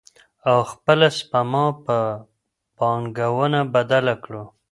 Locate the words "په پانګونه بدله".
1.85-4.13